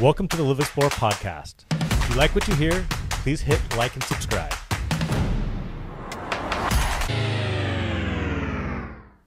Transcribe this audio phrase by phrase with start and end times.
[0.00, 1.64] Welcome to the Live Explore podcast.
[1.72, 4.54] If you like what you hear, please hit like and subscribe.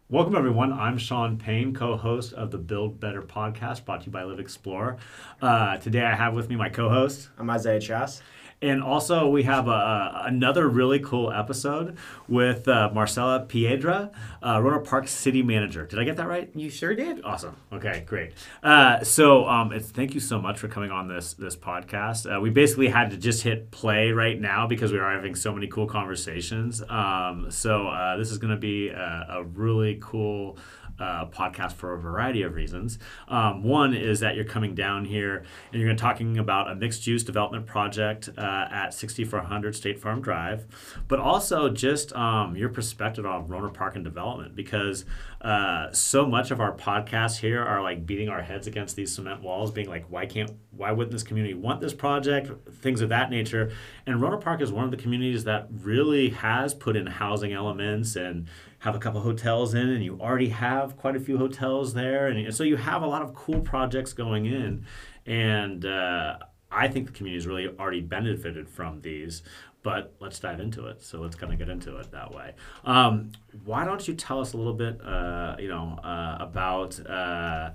[0.08, 0.72] Welcome, everyone.
[0.72, 4.40] I'm Sean Payne, co host of the Build Better podcast brought to you by Live
[4.40, 4.96] Explore.
[5.42, 7.28] Uh, today I have with me my co host.
[7.38, 8.22] I'm Isaiah Chass.
[8.62, 11.98] And also, we have a, another really cool episode
[12.28, 14.12] with uh, Marcela Piedra,
[14.44, 15.88] uh, Rohnert Park City Manager.
[15.88, 16.48] Did I get that right?
[16.54, 17.24] You sure did.
[17.24, 17.56] Awesome.
[17.74, 18.34] Okay, great.
[18.62, 22.32] Uh, so, um, it's, thank you so much for coming on this this podcast.
[22.32, 25.52] Uh, we basically had to just hit play right now because we are having so
[25.52, 26.84] many cool conversations.
[26.88, 30.60] Um, so, uh, this is going to be a, a really cool
[31.02, 33.00] uh, podcast for a variety of reasons.
[33.28, 35.38] Um, one is that you're coming down here
[35.72, 40.00] and you're going to talking about a mixed use development project uh, at 6400 State
[40.00, 40.68] Farm Drive,
[41.08, 45.06] but also just um, your perspective on Rohnert Park and development because
[45.42, 49.42] uh, so much of our podcasts here are like beating our heads against these cement
[49.42, 52.52] walls, being like, why can't, why wouldn't this community want this project?
[52.76, 53.72] Things of that nature.
[54.06, 58.16] And Rohnert Park is one of the communities that really has put in housing elements
[58.16, 58.48] and
[58.82, 62.54] have a couple hotels in, and you already have quite a few hotels there, and
[62.54, 64.86] so you have a lot of cool projects going in,
[65.26, 66.38] and uh,
[66.72, 69.44] I think the community has really already benefited from these.
[69.84, 71.02] But let's dive into it.
[71.02, 72.54] So let's kind of get into it that way.
[72.86, 73.32] Um,
[73.66, 77.72] why don't you tell us a little bit, uh, you know, uh, about uh,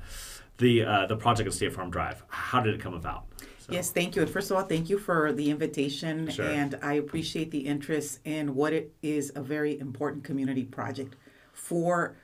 [0.59, 2.23] the uh, the project at State Farm Drive?
[2.29, 3.27] How did it come about?
[3.67, 3.73] So.
[3.73, 4.23] Yes, thank you.
[4.23, 6.31] And first of all, thank you for the invitation.
[6.31, 6.47] Sure.
[6.47, 11.17] And I appreciate the interest in what it is a very important community project
[11.53, 12.17] for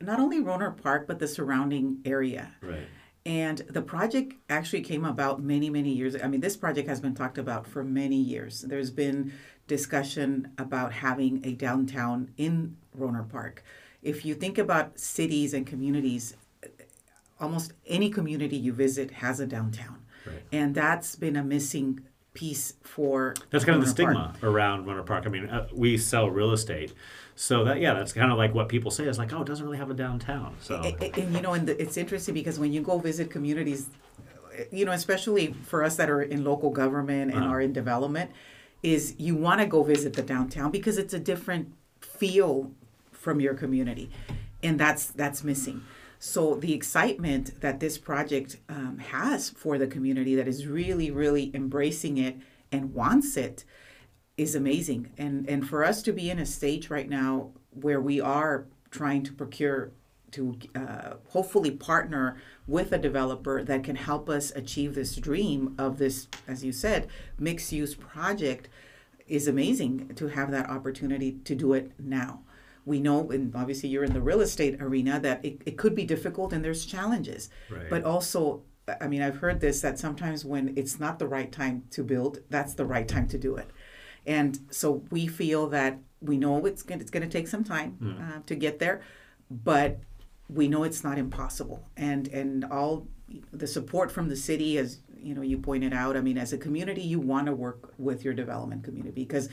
[0.00, 2.52] not only Rohnert Park, but the surrounding area.
[2.60, 2.88] Right.
[3.24, 6.16] And the project actually came about many, many years.
[6.20, 8.62] I mean, this project has been talked about for many years.
[8.62, 9.32] There's been
[9.66, 13.62] discussion about having a downtown in Rohnert Park.
[14.02, 16.36] If you think about cities and communities,
[17.40, 20.02] almost any community you visit has a downtown.
[20.26, 20.42] Right.
[20.52, 22.00] And that's been a missing
[22.36, 24.44] piece for that's kind of the stigma Park.
[24.44, 25.24] around Rohnert Park.
[25.26, 26.92] I mean, uh, we sell real estate,
[27.34, 29.64] so that yeah, that's kind of like what people say is like, oh, it doesn't
[29.64, 30.54] really have a downtown.
[30.60, 33.30] So and, and, and you know, and the, it's interesting because when you go visit
[33.30, 33.88] communities,
[34.70, 37.52] you know, especially for us that are in local government and uh-huh.
[37.52, 38.30] are in development,
[38.82, 42.70] is you want to go visit the downtown because it's a different feel
[43.12, 44.10] from your community,
[44.62, 45.82] and that's that's missing.
[46.18, 51.50] So the excitement that this project um, has for the community that is really, really
[51.54, 52.36] embracing it
[52.72, 53.64] and wants it
[54.36, 55.12] is amazing.
[55.16, 59.22] And and for us to be in a stage right now where we are trying
[59.24, 59.92] to procure
[60.32, 65.98] to uh, hopefully partner with a developer that can help us achieve this dream of
[65.98, 67.06] this, as you said,
[67.38, 68.68] mixed use project
[69.26, 72.40] is amazing to have that opportunity to do it now
[72.86, 76.04] we know, and obviously you're in the real estate arena, that it, it could be
[76.04, 77.50] difficult and there's challenges.
[77.68, 77.90] Right.
[77.90, 78.62] But also,
[79.00, 82.38] I mean, I've heard this that sometimes when it's not the right time to build,
[82.48, 83.68] that's the right time to do it.
[84.24, 88.36] And so we feel that we know it's going it's to take some time mm.
[88.36, 89.02] uh, to get there,
[89.50, 89.98] but
[90.48, 91.88] we know it's not impossible.
[91.96, 93.08] And and all
[93.52, 96.16] the support from the city, as you know, you pointed out.
[96.16, 99.48] I mean, as a community, you want to work with your development community because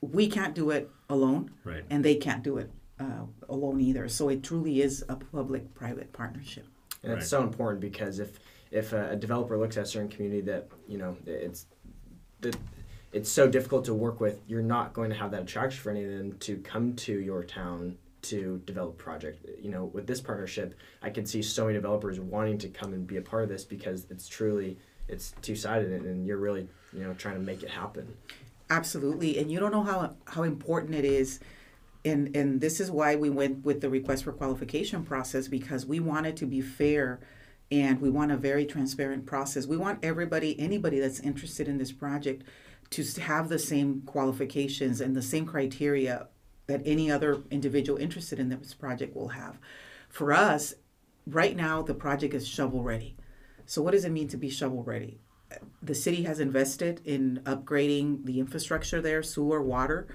[0.00, 1.84] we can't do it alone, right.
[1.90, 4.08] and they can't do it uh, alone either.
[4.08, 6.66] So it truly is a public-private partnership.
[7.02, 7.20] And right.
[7.20, 8.38] it's so important because if
[8.70, 11.66] if a, developer looks at a certain community that you know it's
[12.40, 12.56] that
[13.12, 16.04] it's so difficult to work with, you're not going to have that attraction for any
[16.04, 19.46] of them to come to your town to develop project.
[19.60, 23.06] You know, with this partnership, I can see so many developers wanting to come and
[23.06, 24.78] be a part of this because it's truly
[25.08, 28.14] it's two sided and you're really you know trying to make it happen.
[28.68, 31.40] Absolutely, and you don't know how how important it is.
[32.06, 36.00] And, and this is why we went with the request for qualification process because we
[36.00, 37.20] wanted to be fair
[37.70, 39.66] and we want a very transparent process.
[39.66, 42.44] We want everybody, anybody that's interested in this project,
[42.90, 46.28] to have the same qualifications and the same criteria
[46.68, 49.58] that any other individual interested in this project will have.
[50.08, 50.74] For us,
[51.26, 53.16] right now, the project is shovel ready.
[53.66, 55.18] So, what does it mean to be shovel ready?
[55.82, 60.06] the city has invested in upgrading the infrastructure there, sewer, water.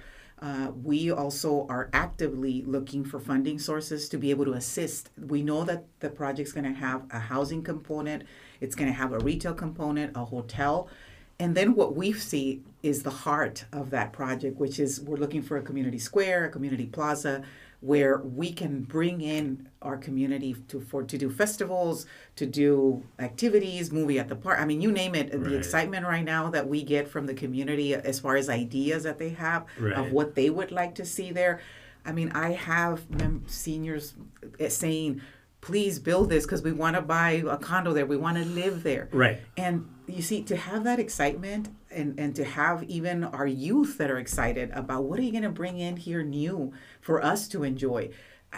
[0.42, 5.12] Uh, we also are actively looking for funding sources to be able to assist.
[5.28, 8.24] We know that the project's going to have a housing component,
[8.60, 10.90] it's going to have a retail component, a hotel.
[11.38, 15.42] And then what we see is the heart of that project, which is we're looking
[15.44, 17.44] for a community square, a community plaza,
[17.82, 22.06] where we can bring in our community to for to do festivals,
[22.36, 24.60] to do activities, movie at the park.
[24.60, 25.34] I mean, you name it.
[25.34, 25.44] Right.
[25.44, 29.18] The excitement right now that we get from the community as far as ideas that
[29.18, 29.94] they have right.
[29.94, 31.60] of what they would like to see there.
[32.06, 34.14] I mean, I have mem- seniors
[34.60, 35.22] eh, saying,
[35.62, 38.06] please build this because we want to buy a condo there.
[38.06, 39.10] We want to live there.
[39.12, 39.40] Right.
[39.58, 44.10] And you see, to have that excitement and, and to have even our youth that
[44.10, 47.64] are excited about what are you going to bring in here new for us to
[47.64, 48.10] enjoy.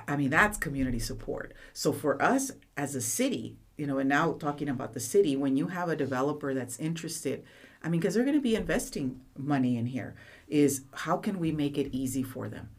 [0.07, 1.53] I mean, that's community support.
[1.74, 5.57] So for us as a city, you know, and now talking about the city, when
[5.57, 7.44] you have a developer that's interested,
[7.83, 10.15] I mean, because they're going to be investing money in here,
[10.47, 12.69] is how can we make it easy for them?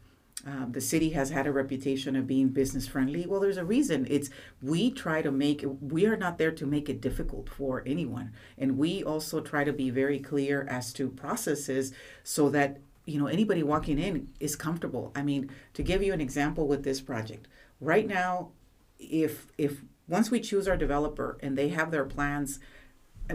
[0.45, 3.25] Um, the city has had a reputation of being business friendly.
[3.25, 4.05] Well, there's a reason.
[4.07, 4.29] It's
[4.61, 8.77] we try to make we are not there to make it difficult for anyone, and
[8.77, 11.93] we also try to be very clear as to processes
[12.23, 15.11] so that you know anybody walking in is comfortable.
[15.15, 17.47] I mean, to give you an example with this project,
[17.81, 18.51] right now,
[18.99, 22.59] if if once we choose our developer and they have their plans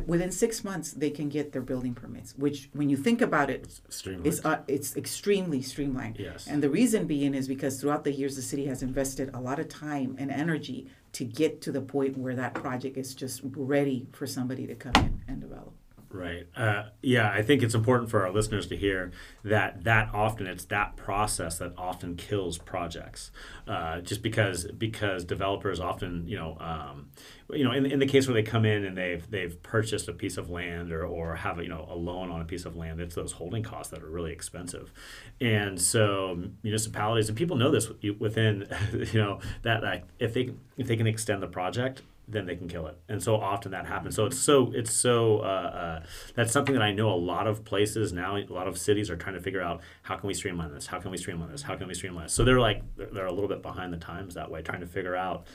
[0.06, 3.80] within six months they can get their building permits which when you think about it
[4.24, 6.18] it's, uh, it's extremely streamlined.
[6.18, 6.46] Yes.
[6.46, 9.58] and the reason being is because throughout the years the city has invested a lot
[9.58, 14.06] of time and energy to get to the point where that project is just ready
[14.12, 15.72] for somebody to come in and develop
[16.12, 16.48] Right.
[16.56, 19.12] Uh, yeah, I think it's important for our listeners to hear
[19.44, 23.30] that that often it's that process that often kills projects,
[23.68, 27.10] uh, just because because developers often you know um,
[27.52, 30.12] you know in, in the case where they come in and they've they've purchased a
[30.12, 32.74] piece of land or, or have a, you know a loan on a piece of
[32.74, 34.92] land, it's those holding costs that are really expensive,
[35.40, 38.66] and so municipalities and people know this within
[39.12, 42.68] you know that like if they if they can extend the project then they can
[42.68, 42.96] kill it.
[43.08, 44.14] And so often that happens.
[44.14, 46.02] So it's so it's so uh, uh,
[46.34, 49.16] that's something that I know a lot of places now, a lot of cities are
[49.16, 50.86] trying to figure out how can we streamline this?
[50.86, 51.62] How can we streamline this?
[51.62, 52.32] How can we streamline this?
[52.32, 55.16] So they're like they're, a little bit behind the times that way, trying to figure
[55.16, 55.46] out.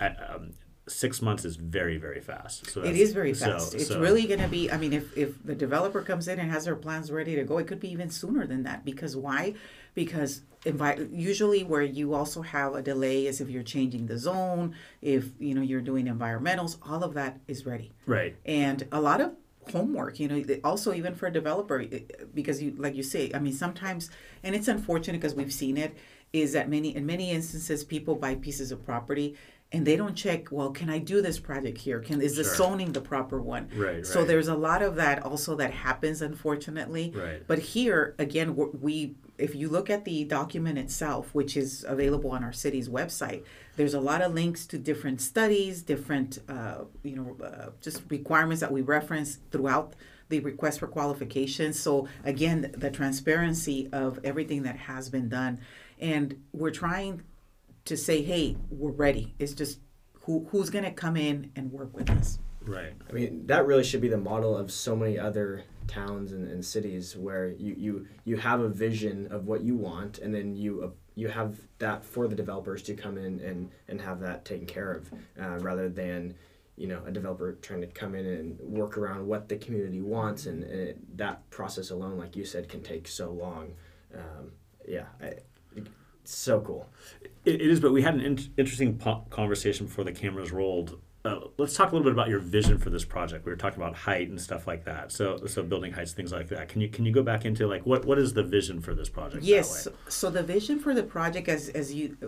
[0.00, 0.50] Uh, um,
[0.86, 2.70] six months is very very fast.
[2.70, 5.16] So it is very so- fast it's so- really going to be i mean if,
[5.16, 7.90] if the developer comes in and has their plans ready to go it could be
[7.90, 9.54] even sooner than that because why
[9.94, 10.42] because
[11.10, 15.54] usually where you also have a delay is if you're changing the zone if you
[15.54, 18.34] know you're doing environmentals all of that is ready right.
[18.46, 19.32] and a lot of
[19.72, 21.84] homework you know also even for a developer
[22.34, 24.10] because you like you say i mean sometimes
[24.42, 25.96] and it's unfortunate because we've seen it
[26.32, 29.36] is that many in many instances people buy pieces of property
[29.74, 32.54] and they don't check well can i do this project here can is the Sure.
[32.54, 34.28] zoning the proper one Right, so right.
[34.28, 37.42] there's a lot of that also that happens unfortunately Right.
[37.46, 38.48] but here again
[38.80, 43.42] we if you look at the document itself which is available on our city's website
[43.76, 48.60] there's a lot of links to different studies different uh, you know uh, just requirements
[48.60, 49.94] that we reference throughout
[50.28, 55.58] the request for qualifications so again the transparency of everything that has been done
[55.98, 57.22] and we're trying
[57.84, 59.80] to say hey we're ready it's just
[60.22, 62.94] who, who's going to come in and work with us Right.
[63.08, 66.64] I mean, that really should be the model of so many other towns and, and
[66.64, 70.82] cities where you, you you have a vision of what you want, and then you
[70.82, 74.66] uh, you have that for the developers to come in and, and have that taken
[74.66, 76.34] care of, uh, rather than
[76.76, 80.46] you know a developer trying to come in and work around what the community wants,
[80.46, 83.74] and, and it, that process alone, like you said, can take so long.
[84.14, 84.52] Um,
[84.88, 85.53] yeah, I, it's
[86.24, 86.88] so cool.
[87.44, 91.00] It, it is, but we had an in- interesting po- conversation before the cameras rolled.
[91.26, 93.46] Uh, let's talk a little bit about your vision for this project.
[93.46, 95.10] We were talking about height and stuff like that.
[95.10, 96.68] So, so building heights, things like that.
[96.68, 99.08] Can you can you go back into like what what is the vision for this
[99.08, 99.42] project?
[99.42, 99.88] Yes.
[100.08, 102.18] So the vision for the project, as as you,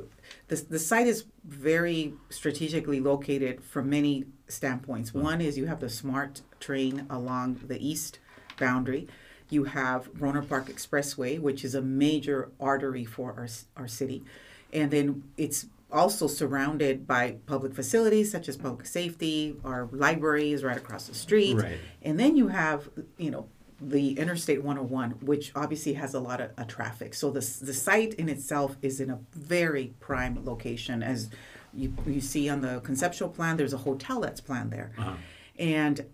[0.48, 5.12] the the site is very strategically located from many standpoints.
[5.12, 8.19] One is you have the smart train along the east
[8.58, 9.08] boundary.
[9.48, 14.24] You have Rohnert Park Expressway, which is a major artery for our our city,
[14.72, 19.56] and then it's also surrounded by public facilities such as public safety.
[19.65, 21.56] Our library is right across the street.
[21.56, 21.79] Right.
[22.03, 22.88] And then you have,
[23.19, 23.48] you know,
[23.81, 27.15] the Interstate 101, which obviously has a lot of uh, traffic.
[27.15, 31.03] So the, the site in itself is in a very prime location.
[31.03, 31.29] As
[31.74, 34.93] you, you see on the conceptual plan, there's a hotel that's planned there.
[34.98, 35.15] Uh-huh.
[35.58, 36.06] And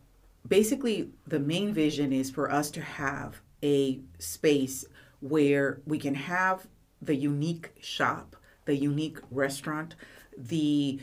[0.46, 4.84] basically, the main vision is for us to have a space
[5.20, 6.66] where we can have
[7.00, 9.94] the unique shop, the unique restaurant,
[10.36, 11.00] the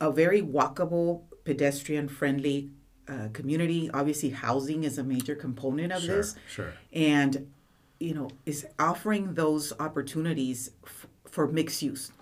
[0.00, 2.70] a very walkable, pedestrian friendly
[3.08, 3.90] uh, community.
[3.92, 6.72] Obviously, housing is a major component of Sure, this sure.
[6.92, 7.50] and
[7.98, 12.12] you know is offering those opportunities f- for mixed use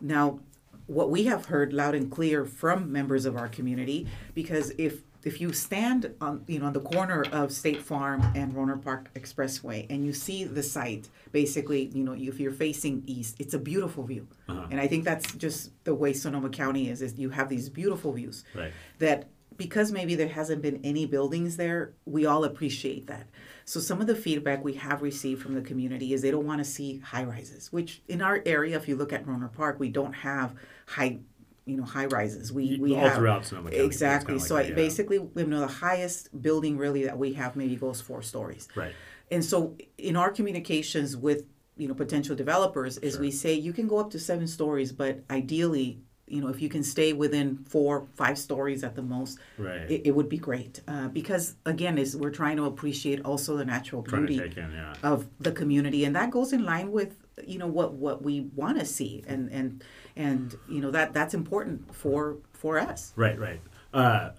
[0.00, 0.38] now
[0.86, 5.40] what we have heard loud and clear from members of our community because if if
[5.40, 9.86] you stand on you know on the corner of State Farm and Rohnert Park Expressway
[9.90, 14.04] and you see the site basically you know if you're facing east it's a beautiful
[14.04, 14.66] view Uh-huh.
[14.70, 18.12] and I think that's just the way Sonoma County is is you have these beautiful
[18.12, 18.72] views Right.
[18.98, 23.28] that because maybe there hasn't been any buildings there, we all appreciate that.
[23.64, 26.58] So some of the feedback we have received from the community is they don't want
[26.58, 29.90] to see high rises, which in our area, if you look at Rohnert Park, we
[29.90, 30.54] don't have
[30.86, 31.18] high
[31.66, 32.52] you know high rises.
[32.52, 34.38] We we all have throughout Sonoma County, exactly.
[34.38, 34.84] so like I, that, yeah.
[34.84, 38.68] basically, you know, the highest building really that we have maybe goes four stories.
[38.74, 38.92] Right.
[39.30, 41.44] And so in our communications with
[41.76, 43.22] you know potential developers is Sure.
[43.22, 46.68] we say you can go up to seven stories, but ideally, you know, if you
[46.68, 49.90] can stay within four, five stories at the most, Right.
[49.90, 50.80] it, it would be great.
[50.86, 54.94] Uh, because again, is we're trying to appreciate also the natural beauty in, yeah.
[55.02, 58.78] of the community, and that goes in line with you know what what we want
[58.78, 59.82] to see, and and
[60.16, 63.12] and you know that that's important for for us.
[63.16, 63.60] Right, right.
[63.92, 64.30] Uh,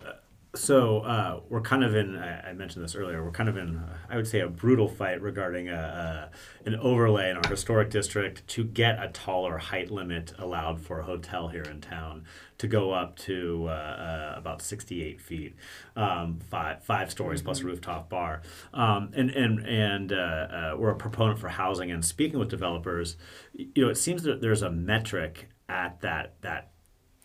[0.55, 2.17] so uh, we're kind of in.
[2.17, 3.23] I I mentioned this earlier.
[3.23, 3.77] We're kind of in.
[3.77, 6.31] uh, I would say a brutal fight regarding a,
[6.63, 10.99] a, an overlay in our historic district to get a taller height limit allowed for
[10.99, 12.23] a hotel here in town
[12.57, 15.55] to go up to uh, uh, about 68 feet,
[15.95, 18.41] um, five five stories plus a rooftop bar.
[18.73, 21.91] Um, and and and uh, uh, we're a proponent for housing.
[21.91, 23.17] And speaking with developers,
[23.53, 26.71] you know, it seems that there's a metric at that that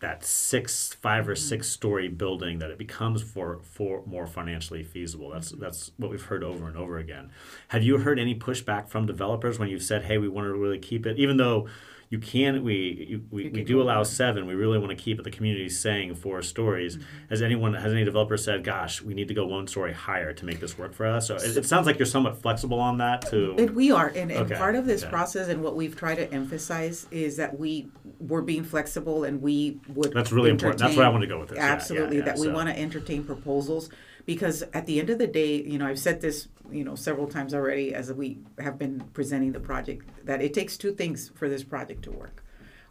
[0.01, 1.73] that six, five or six mm-hmm.
[1.73, 5.29] story building that it becomes for for more financially feasible.
[5.29, 5.61] That's mm-hmm.
[5.61, 7.31] that's what we've heard over and over again.
[7.69, 10.79] Have you heard any pushback from developers when you've said, "Hey, we want to really
[10.79, 11.67] keep it," even though
[12.11, 14.45] you can we you, we, You we do allow seven.
[14.45, 15.23] We really want to keep it.
[15.23, 16.97] The community's saying four stories.
[16.97, 17.27] Mm-hmm.
[17.29, 20.45] Has anyone has any developer said, "Gosh, we need to go one story higher to
[20.45, 21.27] make this work for us"?
[21.27, 23.21] So it, it sounds like you're somewhat flexible on that.
[23.29, 23.55] too.
[23.57, 25.09] And we are, and, and Okay, part of this okay.
[25.09, 27.87] process and what we've tried to emphasize is that we
[28.19, 30.11] we're being flexible and we would.
[30.11, 30.81] That's really important.
[30.81, 31.59] That's where I want to go with this.
[31.59, 32.25] Yeah, yeah, Absolutely, yeah.
[32.25, 33.89] that we want to entertain proposals
[34.25, 37.27] because at the end of the day, you know, I've said this, you know, several
[37.27, 41.49] times already as we have been presenting the project that it takes two things for
[41.49, 42.43] this project to work.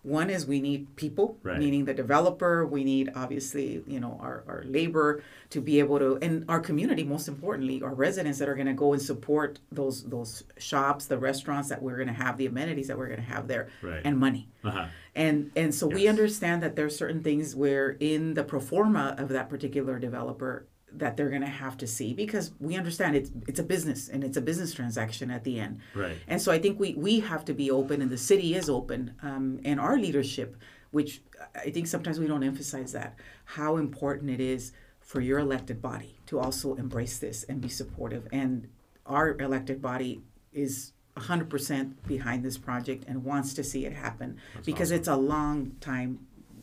[0.02, 1.58] One is we need people, Right.
[1.58, 2.64] meaning the developer.
[2.64, 7.04] We need obviously, you know, our, our labor to be able to, and our community,
[7.04, 11.18] most importantly, our residents that are going to go and support those those shops, the
[11.18, 14.00] restaurants that we're going to have, the amenities that we're going to have there, Right.
[14.02, 14.48] and money.
[14.64, 14.86] Uh-huh.
[15.14, 19.14] And and so we understand that there are certain things where in the pro forma
[19.18, 23.30] of that particular developer that they're going to have to see because we understand it's
[23.46, 25.80] it's a business and it's a business transaction at the end.
[25.94, 26.16] Right.
[26.26, 29.14] And so I think we we have to be open and the city is open
[29.22, 30.56] um, and our leadership,
[30.90, 31.22] which
[31.54, 36.16] I think sometimes we don't emphasize that how important it is for your elected body
[36.26, 38.28] to also embrace this and be supportive.
[38.32, 38.68] And
[39.06, 44.90] our elected body is 100% behind this project and wants to see it happen because
[44.90, 44.98] awesome.
[44.98, 46.20] it's a long time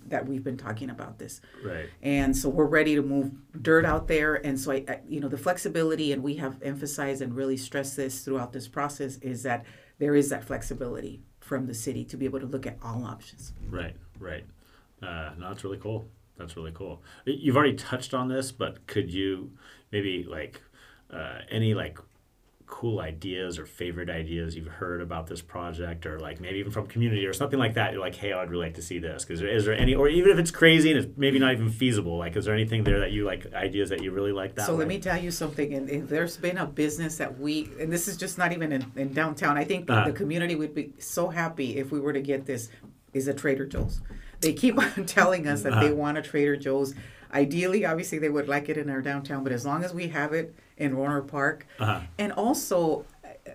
[0.08, 1.90] that we've been talking about this Right.
[2.02, 5.28] and so we're ready to move dirt out there and so I, I you know
[5.28, 9.66] the flexibility and we have emphasized and really stressed this throughout this process is that
[10.00, 13.54] there is that flexibility from the city to be able to look at all options
[13.70, 14.46] Right, right.
[15.02, 16.08] Uh, no, that's really cool.
[16.38, 17.02] That's really cool.
[17.26, 19.52] You've already touched on this, but could you
[19.92, 20.62] maybe like
[21.12, 22.00] uh, any like
[22.70, 26.86] cool ideas or favorite ideas you've heard about this project, or like maybe even from
[26.86, 27.94] community or something like that?
[27.94, 29.24] You're like, hey, I'd really like to see this.
[29.24, 32.18] Because is there any, or even if it's crazy and it's maybe not even feasible,
[32.18, 34.66] like, is there anything there that you like ideas that you really like that?
[34.66, 34.80] so way?
[34.80, 38.08] let me tell you something and, and there's been a business that we and this
[38.08, 40.06] is just not even in, in downtown i think Uh-huh.
[40.06, 42.70] the community would be so happy if we were to get this
[43.14, 44.02] is a trader joe's
[44.42, 45.96] they keep on telling us that they Uh-huh.
[45.96, 46.94] want a trader joe's
[47.34, 50.34] ideally obviously they would like it in our downtown but as long as we have
[50.34, 51.67] it in Rohnert Park.
[51.79, 52.01] Uh-huh.
[52.17, 53.51] and also uh,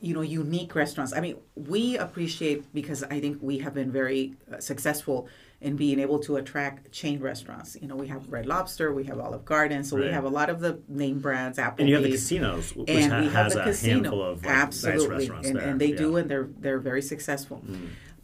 [0.00, 1.12] you know unique restaurants.
[1.12, 5.28] I mean we appreciate because i think we have been very uh, successful
[5.60, 7.76] in being able to attract chain restaurants.
[7.80, 10.48] You know we have red lobster we have olive garden so we have a lot
[10.48, 13.32] of the name brands Applebee's, and you have the casinos, which and ha- we have
[13.32, 15.16] has the a casino handful of like, nice absolutely.
[15.16, 15.68] restaurants and, there.
[15.68, 15.94] and they yeah.
[15.94, 15.98] Mm.
[15.98, 17.62] do and they're they're very successful.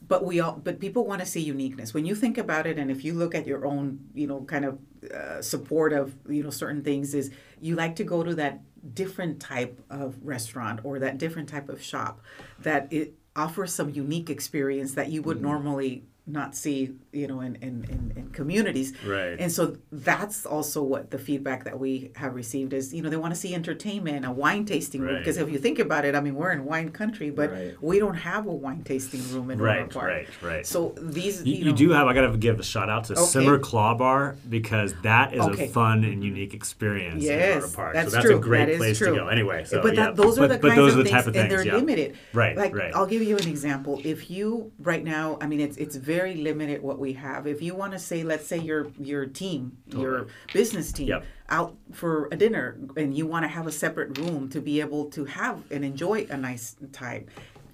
[0.09, 1.93] But we all but people want to see uniqueness.
[1.93, 4.65] When you think about it and if you look at your own you know kind
[4.65, 4.79] of
[5.15, 8.61] uh, support of you know certain things is you like to go to that
[8.95, 12.21] different type of restaurant or that different type of shop
[12.59, 17.55] that it offers some unique experience that you would normally not see you know in,
[17.57, 19.37] in, in, in communities Right.
[19.39, 23.17] and so that's also what the feedback that we have received is you know they
[23.17, 25.19] want to see entertainment a wine tasting room Right.
[25.21, 27.75] because if you think about it i mean we're in wine country but Right.
[27.81, 30.05] we don't have a wine tasting room in Rohnert Right, Park.
[30.09, 30.67] right, right.
[30.67, 32.07] So these, You, you, you know, do have.
[32.09, 33.23] I gotta give a shout out to Okay.
[33.23, 35.67] Simmer Claw Bar because that is Okay.
[35.67, 37.95] a fun and unique experience in Yes, Rohnert Park.
[37.95, 38.37] that's so that's true.
[38.37, 39.11] a great That is place true.
[39.11, 39.29] to go.
[39.29, 41.15] Anyway, so but yeah, those are but, the but kinds those of are the things,
[41.15, 41.63] type of and things.
[41.63, 41.77] they're yeah.
[41.77, 42.17] limited.
[42.33, 42.93] Right, Like right.
[42.95, 44.01] I'll give you an example.
[44.05, 47.47] If you right now, I mean, it's it's very limited what we have.
[47.47, 51.25] If you want to say, let's say your your team, your business team, Yep.
[51.49, 55.07] out for a dinner, and you want to have a separate room to be able
[55.11, 57.27] to have and enjoy a nice time.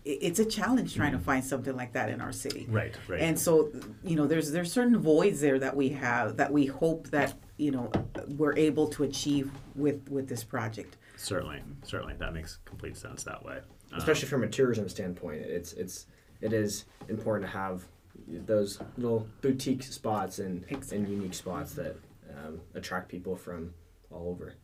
[0.05, 2.67] It's a challenge trying to find something like that in our city.
[2.69, 3.21] Right, right.
[3.21, 3.71] And so,
[4.03, 7.71] you know, there's there's certain voids there that we have that we hope that you
[7.71, 7.93] know
[8.37, 10.97] we're able to achieve with with this project.
[11.17, 13.59] certainly, certainly, that makes complete sense that way.
[13.93, 16.07] Um, especially from a tourism standpoint it's it's
[16.41, 17.85] it is important to have
[18.29, 20.99] those little boutique spots and Exactly.
[20.99, 21.97] and unique spots that
[22.31, 23.75] um, attract people from
[24.11, 24.55] all over.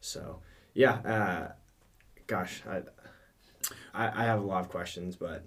[0.00, 0.40] So
[0.74, 1.52] yeah, uh,
[2.26, 2.82] gosh, I,
[3.94, 5.44] I I have a lot of questions, but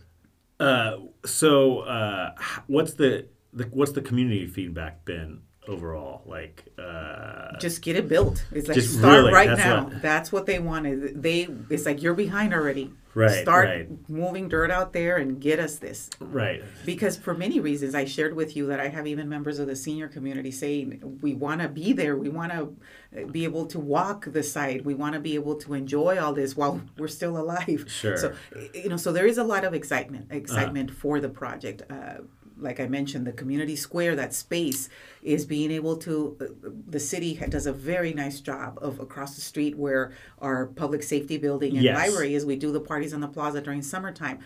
[0.60, 2.34] Uh, so, uh,
[2.68, 6.22] what's the, the what's the community feedback been overall?
[6.26, 8.46] Like, uh, just get it built.
[8.54, 9.84] It's like Just start really, right that's now.
[9.86, 11.22] what- That's what they wanted.
[11.22, 12.94] They it's like you're behind already.
[13.16, 14.10] Right, Start right.
[14.10, 16.10] moving dirt out there and get us this.
[16.20, 16.62] right?
[16.86, 19.76] Because for many reasons, I shared with you that I have even members of the
[19.76, 22.18] senior community saying we want to be there.
[22.18, 24.84] We want to be able to walk the site.
[24.84, 27.86] We want to be able to enjoy all this while we're still alive.
[27.88, 28.18] Sure.
[28.18, 28.34] So
[28.74, 31.84] you know, so there is a lot of excitement, excitement for the project.
[31.90, 32.16] Uh,
[32.58, 34.90] like I mentioned, the community square, that space
[35.22, 36.38] is being able to.
[36.40, 41.04] Uh, the city does a very nice job of across the street where our public
[41.04, 41.98] safety building and Yes.
[41.98, 42.46] library is.
[42.46, 44.40] We do the parties on the plaza during summertime.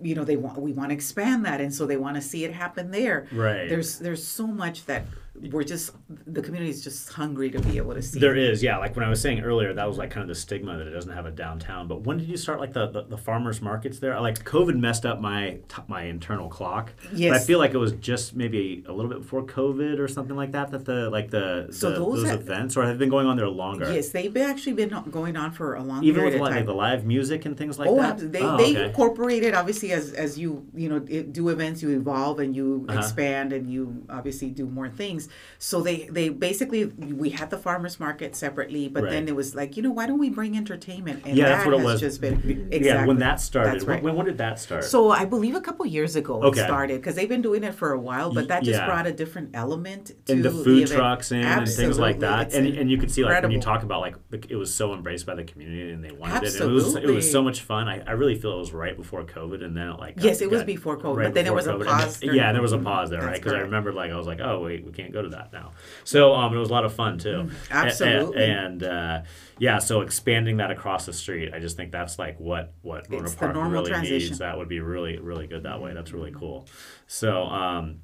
[0.00, 2.44] You know, they want we want to expand that, and so they want to see
[2.44, 3.26] it happen there.
[3.32, 3.68] Right.
[3.68, 5.04] There's there's so much that
[5.34, 5.92] we're just
[6.26, 8.20] the community is just hungry to be able to see.
[8.20, 8.76] There is, yeah.
[8.76, 10.90] Like when I was saying earlier, that was like kind of the stigma that it
[10.90, 11.88] doesn't have a downtown.
[11.88, 14.20] But when did you start like the, the, the farmers markets there?
[14.20, 15.58] Like COVID messed up my
[15.88, 16.92] my internal clock.
[17.12, 20.36] But I feel like it was just maybe a little bit before COVID or something
[20.36, 20.70] like that.
[20.70, 23.48] That the like the, So the- those those events or have been going on there
[23.48, 23.92] longer.
[23.92, 26.04] Yes, they've been actually been going on for a long time.
[26.04, 28.32] Even with like, the live music and things like oh, that.
[28.32, 28.84] they Oh, they okay.
[28.86, 32.98] incorporated obviously as as you you know do events, you evolve and you Uh-huh.
[32.98, 35.21] expand and you obviously do more things.
[35.58, 39.76] So they they basically we had the farmers market separately, but then it was like
[39.76, 41.22] you know why don't we bring entertainment?
[41.24, 42.00] And Yeah, that that's what it has was.
[42.00, 42.34] just been
[42.72, 42.80] exactly.
[42.86, 43.74] Yeah, when that started.
[43.74, 44.02] That's right.
[44.02, 44.84] When, when did that start?
[44.84, 46.60] So I believe a couple years ago Okay.
[46.60, 48.86] it started because they've been doing it for a while, but that just Yeah.
[48.86, 50.90] brought a different element to and the food event.
[50.98, 52.46] trucks in and things like that.
[52.48, 54.16] It's And, and you could see like when you talk about like
[54.48, 56.60] it was so embraced by the community and they wanted it.
[56.60, 57.88] And it was it was so much fun.
[57.88, 60.50] I, I really feel it was right before COVID and then it like Yes, it
[60.50, 61.80] was before COVID, right but then there was a COVID.
[61.80, 63.34] And pause then- yeah, there was a pause there, right?
[63.34, 65.72] Because I remember like I was like, oh wait, we can't go to that now.
[66.04, 67.50] So um, it was a lot of fun too.
[67.70, 68.44] A- Absolutely.
[68.44, 69.22] And, uh,
[69.58, 73.24] yeah, so expanding that across the street, I just think that's like what what Rohnert
[73.24, 74.18] It's Park really transition.
[74.30, 74.38] needs.
[74.38, 75.92] That would be really really good that way.
[75.94, 76.66] That's really cool.
[77.06, 77.44] So.
[77.44, 78.00] Um,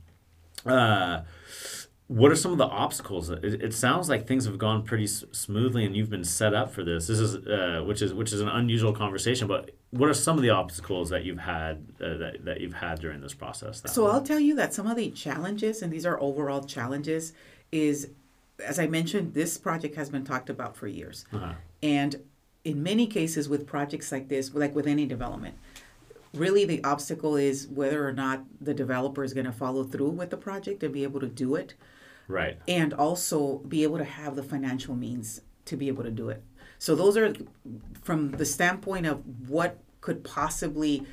[0.66, 1.22] uh,
[2.08, 3.28] what are some of the obstacles?
[3.28, 6.72] It, it sounds like things have gone pretty s- smoothly, and you've been set up
[6.72, 7.06] for this.
[7.06, 9.46] This is uh, which is which is an unusual conversation.
[9.46, 13.00] But what are some of the obstacles that you've had uh, that, that you've had
[13.00, 13.82] during this process?
[13.86, 14.12] So way?
[14.12, 17.32] I'll tell you that some of the challenges, and these are overall challenges,
[17.72, 18.10] is
[18.64, 21.24] as I mentioned, this project has been talked about for years.
[21.32, 21.52] Uh-huh.
[21.82, 22.16] And
[22.64, 25.56] in many cases, with projects like this, like with any development,
[26.34, 30.30] really the obstacle is whether or not the developer is going to follow through with
[30.30, 31.74] the project and be able to do it,
[32.26, 36.28] right, and also be able to have the financial means to be able to do
[36.30, 36.42] it.
[36.78, 37.34] So those are
[38.02, 41.06] from the standpoint of what could possibly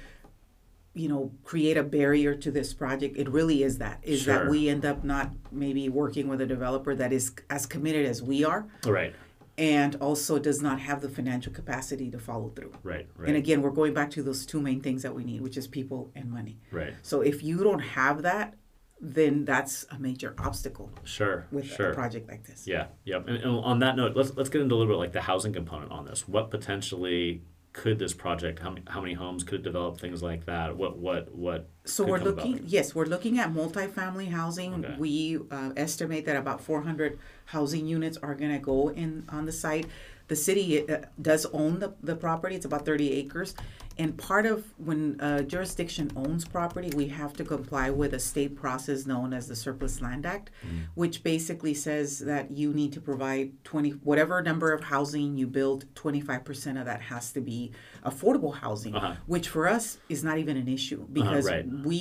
[0.93, 4.33] you know create a barrier to this project it really is that is Sure.
[4.33, 8.23] that we end up not maybe working with a developer that is as committed as
[8.23, 9.13] we are right,
[9.57, 13.61] and also does not have the financial capacity to follow through right, right, and again
[13.61, 16.31] we're going back to those two main things that we need which is people and
[16.31, 16.93] money right.
[17.01, 18.53] so if you don't have that
[19.01, 21.91] then that's a major obstacle Sure, with sure.
[21.91, 23.27] a project like this Yeah, yep.
[23.27, 25.53] And, and on that note, let's let's get into a little bit like the housing
[25.53, 26.27] component on this.
[26.27, 27.43] What potentially
[27.75, 28.59] could this project?
[28.59, 29.99] How many, how many homes could it develop?
[29.99, 30.77] Things like that.
[30.77, 31.69] What what what?
[31.83, 34.85] So we're looking, yes, we're looking at multifamily housing.
[34.85, 34.95] Okay.
[34.97, 39.51] We uh, estimate that about 400 housing units are going to go in on the
[39.51, 39.87] site.
[40.27, 42.55] The city uh, does own the, the property.
[42.55, 43.55] It's about 30 acres.
[43.97, 48.53] And part of when a jurisdiction owns property, we have to comply with a state
[48.55, 50.79] process known as the Surplus Land Act, Mm-hmm.
[50.95, 55.85] which basically says that you need to provide 20, whatever number of housing you build,
[55.95, 57.71] 25% of that has to be
[58.05, 59.15] affordable housing, Uh-huh.
[59.25, 61.65] which for us is not even an issue because right.
[61.83, 61.97] we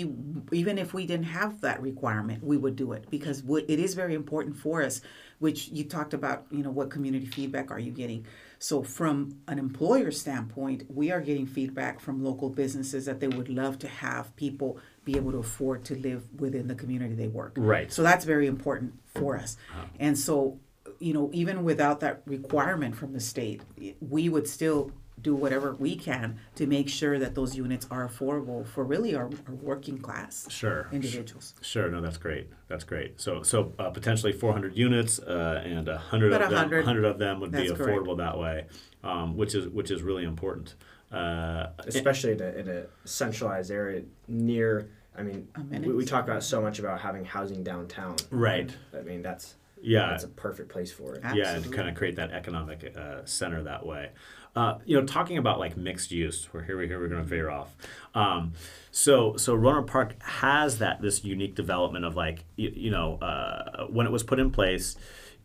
[0.53, 4.15] even if we didn't have that requirement we would do it because it is very
[4.15, 5.01] important for us
[5.39, 8.25] which you talked about you know what community feedback are you getting
[8.59, 9.17] so from
[9.49, 13.89] an employer standpoint we are getting feedback from local businesses that they would love to
[13.89, 17.91] have people be able to afford to live within the community they work Right.
[17.91, 19.87] so that's very important for us Uh-huh.
[19.99, 20.59] and so
[21.01, 23.61] you know even without that requirement from the state
[24.01, 24.93] we would still
[25.25, 29.25] do whatever we can to make sure that those units are affordable for really our,
[29.49, 30.87] our working class Sure.
[30.93, 31.55] individuals.
[31.63, 32.49] Sure, no, that's great.
[32.69, 33.21] That's great.
[33.21, 36.85] So, so uh, potentially 400 units, uh, and hundred About of them, 100.
[36.85, 37.99] 100 of them would be That's correct.
[37.99, 38.67] affordable that way,
[39.03, 40.75] um, which is which is really important.
[41.11, 44.89] Uh, especially in a, in a centralized area near.
[45.17, 48.17] I mean, we, we talk about so much about having housing downtown.
[48.31, 48.69] right.
[48.93, 50.09] I mean, that's Yeah.
[50.11, 51.21] that's a perfect place for it.
[51.25, 51.29] Ah.
[51.35, 51.77] yeah, and Absolutely.
[51.77, 54.11] kind of create that economic uh, center that way.
[54.57, 56.79] Uh, you know, talking about like mixed use, we're here.
[56.79, 57.75] We here we're going to veer off.
[58.15, 58.53] Um,
[58.93, 63.87] so so Rohnert Park has that this unique development of like you, you know uh,
[63.89, 64.97] when it was put in place.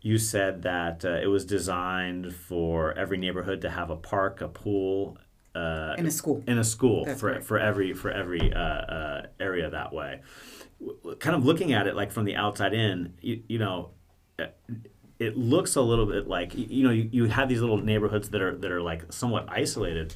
[0.02, 4.48] You said that uh, it was designed for every neighborhood to have a park, a
[4.48, 5.18] pool,
[5.54, 6.42] uh, In a school.
[6.46, 7.44] in a school That's for, right.
[7.44, 10.20] for every for every uh, uh, area that way.
[10.80, 13.90] W- Kind of looking at it like from the outside in, you, you know,
[14.38, 14.46] uh,
[15.20, 18.40] it looks a little bit like you know you, you have these little neighborhoods that
[18.40, 20.14] are that are like somewhat isolated,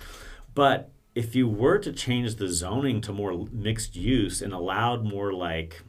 [0.54, 5.32] but if you were to change the zoning to more mixed use and allowed more
[5.32, 5.82] like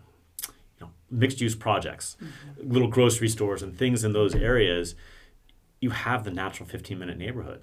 [0.48, 2.72] you know mixed use projects, mm-hmm.
[2.72, 4.96] little grocery stores and things in those areas,
[5.80, 7.62] you have the natural 15 minute neighborhood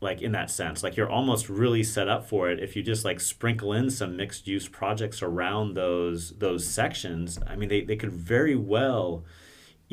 [0.00, 0.82] like in that sense.
[0.82, 4.16] Like you're almost really set up for it if you just like sprinkle in some
[4.16, 7.38] mixed use projects around those those sections.
[7.46, 9.24] I mean they, they could very well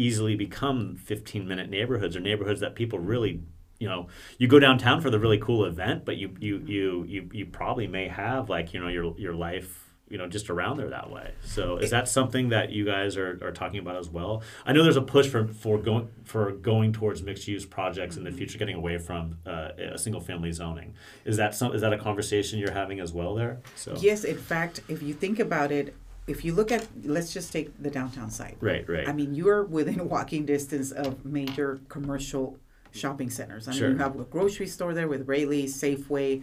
[0.02, 3.42] easily become 15 minute neighborhoods or neighborhoods that people really
[3.80, 7.30] you know you go downtown for the really cool event but you you you you,
[7.32, 10.90] you probably may have like you know your your life you know just around there
[10.90, 11.32] that way.
[11.42, 14.44] So is that something that you guys are, are talking about as well?
[14.66, 18.26] I know there's a push for for going for going towards mixed use projects in
[18.26, 20.94] the future getting away from uh, a single family zoning.
[21.24, 23.62] Is that some is that a conversation you're having as well there?
[23.76, 25.96] So Yes, in fact, if you think about it,
[26.32, 28.56] if you look at, let's just take the downtown side.
[28.62, 32.58] right right I mean, you're within walking distance of major commercial
[32.92, 33.68] shopping centers.
[33.68, 33.90] I mean, Sure.
[33.92, 36.42] you have a grocery store there with Raley's, Safeway.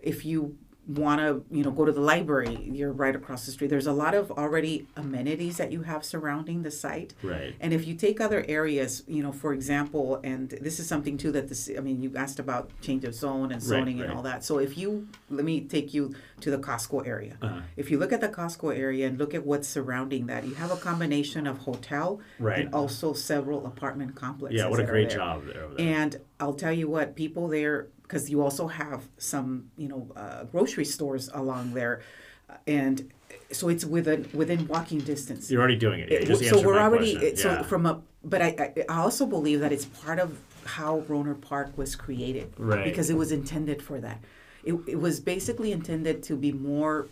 [0.00, 0.56] If you
[0.88, 3.68] want to, you know, go to the library, you're right across the street.
[3.70, 7.14] There's a lot of already amenities that you have surrounding the site.
[7.22, 11.16] right And if you take other areas, you know, for example, and this is something
[11.18, 14.12] too that this, I mean, you asked about change of zone and Right, zoning and
[14.12, 14.44] all that.
[14.44, 17.36] So if you, let me take you to the Costco area.
[17.42, 17.60] Uh-huh.
[17.76, 20.70] If you look at the Costco area and look at what's surrounding that, you have
[20.70, 22.60] a combination of hotel Right.
[22.66, 24.60] and also several apartment complexes.
[24.60, 25.86] yeah what a great job there, there.
[25.86, 30.44] And I'll tell you what, people there, because you also have some, you know, uh,
[30.44, 32.02] grocery stores along there,
[32.50, 33.10] uh, and
[33.52, 35.50] so it's within within walking distance.
[35.50, 37.62] you're already doing it, You It- so we're already it- so yeah.
[37.62, 41.76] from a but I, I I also believe that it's part of how Rohnert Park
[41.78, 42.84] was created Right.
[42.84, 44.18] because it was intended for that.
[44.64, 47.06] It, it was basically intended to be more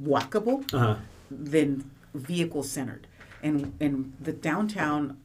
[0.00, 0.96] walkable uh-huh.
[1.30, 3.06] than vehicle centered.
[3.42, 5.18] And and the downtown,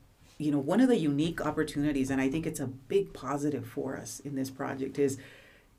[0.44, 3.96] you know, one of the unique opportunities, and I think it's a big positive for
[3.98, 5.18] us in this project is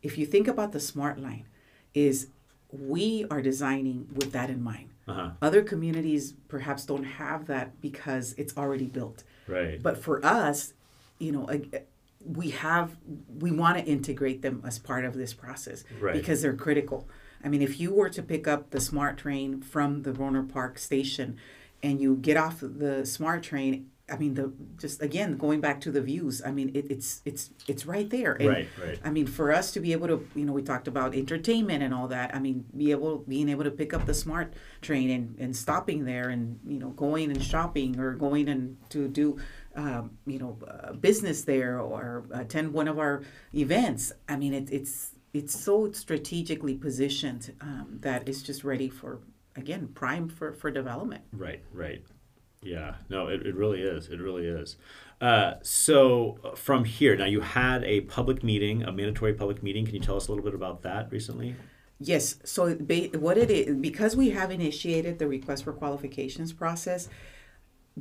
[0.03, 1.45] if you think about the smart line,
[1.93, 2.29] is
[2.71, 4.89] we are designing with that in mind.
[5.07, 5.31] Uh-huh.
[5.43, 9.23] Other communities perhaps don't have that because it's already built.
[9.47, 10.73] right But for us,
[11.19, 11.49] you know,
[12.25, 12.97] we have
[13.39, 16.15] we want to integrate them as part of this process Right.
[16.15, 17.07] because they're critical.
[17.45, 20.79] I mean, if you were to pick up the smart train from the Rohnert Park
[20.79, 21.37] station
[21.83, 25.91] and you get off the smart train, I mean, the just again going back to
[25.91, 26.43] the views.
[26.45, 28.35] I mean, it, it's it's it's right there.
[28.35, 29.01] And, Right, right.
[29.03, 31.95] I mean, for us to be able to, you know, we talked about entertainment and
[31.95, 32.35] all that.
[32.35, 36.05] I mean, be able being able to pick up the smart train and, and stopping
[36.05, 39.39] there and you know going and shopping or going and to do,
[39.75, 43.23] um, you know, uh, business there or attend one of our
[43.55, 44.13] events.
[44.29, 49.21] I mean, it, it's it's so strategically positioned um, that it's just ready for
[49.57, 51.25] again prime for for development.
[51.33, 52.03] Right, right.
[52.65, 54.09] Yeah, no, it, it really is.
[54.09, 54.77] It really is.
[55.21, 59.85] Uh, so uh, from here, now you had a public meeting, a mandatory public meeting.
[59.85, 61.55] Can you tell us a little bit about that recently?
[62.01, 62.37] Yes.
[62.45, 67.09] So ba- what it is, because we have initiated the request for qualifications process,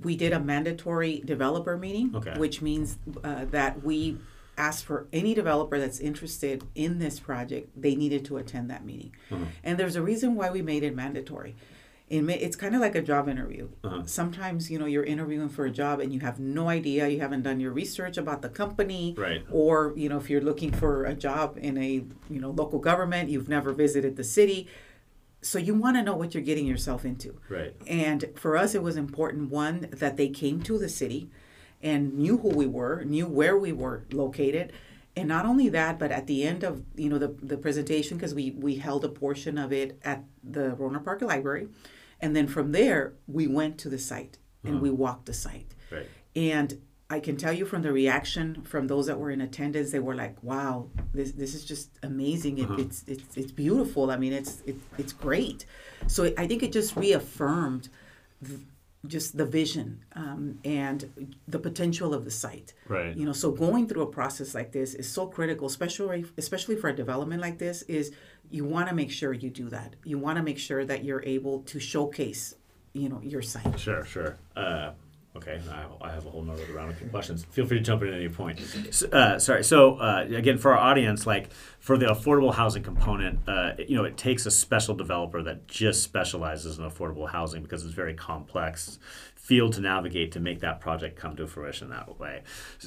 [0.01, 2.33] we did a mandatory developer meeting, Okay.
[2.37, 4.17] which means uh, that we
[4.57, 9.15] asked for any developer that's interested in this project, they needed to attend that meeting.
[9.31, 9.45] Uh-huh.
[9.63, 11.55] And there's a reason why we made it mandatory.
[12.21, 13.69] Ma- it's kind of like a job interview.
[13.83, 14.03] Uh-huh.
[14.05, 17.43] Sometimes, you know, you're interviewing for a job and you have no idea, you haven't
[17.43, 19.43] done your research about the company, Right.
[19.51, 23.29] or you know if you're looking for a job in a you know local government
[23.29, 24.67] you've never visited the city
[25.41, 27.73] so you want to know what you're getting yourself into Right.
[27.87, 31.29] and for us it was important one that they came to the city
[31.81, 34.71] and knew who we were knew where we were located
[35.17, 38.33] and not only that but at the end of you know the, the presentation because
[38.33, 41.67] we we held a portion of it at the Rohnert Park Library
[42.23, 43.01] and then from there
[43.37, 44.35] we went to the site
[44.67, 46.09] and we walked the site Right.
[46.53, 46.69] and
[47.15, 50.15] I can tell you from the reaction from those that were in attendance, they were
[50.25, 50.73] like, "Wow,
[51.17, 52.53] this this is just amazing.
[52.57, 52.83] It, Uh-huh.
[52.83, 54.03] It's it's it's beautiful.
[54.15, 55.59] I mean, it's it, it's great."
[56.15, 57.83] So I think it just reaffirmed
[58.47, 58.61] th-
[59.15, 59.87] just the vision
[60.23, 60.99] um, and
[61.55, 62.69] the potential of the site.
[62.97, 63.13] Right.
[63.19, 66.89] You know, so going through a process like this is so critical, especially especially for
[66.89, 67.77] a development like this.
[67.99, 68.05] Is
[68.49, 69.95] you want to make sure you do that.
[70.03, 72.55] You want to make sure that you're able to showcase,
[72.93, 73.79] you know, your site.
[73.79, 74.37] Sure, sure.
[74.55, 74.91] Uh,
[75.35, 77.43] Okay, I, I have a whole nother round of questions.
[77.45, 78.59] Feel free to jump in at any point.
[78.91, 79.63] So, uh, sorry.
[79.63, 84.03] So uh, again, for our audience, like for the affordable housing component, uh, you know,
[84.03, 88.99] it takes a special developer that just specializes in affordable housing because it's very complex
[89.35, 92.43] field to navigate to make that project come to fruition that way.